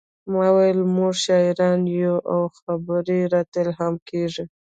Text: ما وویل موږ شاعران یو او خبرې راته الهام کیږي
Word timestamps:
ما 0.31 0.45
وویل 0.53 0.79
موږ 0.95 1.13
شاعران 1.25 1.81
یو 2.01 2.15
او 2.33 2.39
خبرې 2.57 3.19
راته 3.33 3.57
الهام 3.63 3.95
کیږي 4.09 4.45